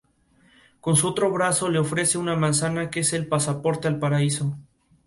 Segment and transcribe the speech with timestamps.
[0.79, 4.57] Con su otro brazo le ofrece una manzana que es el pasaporte al Paraíso.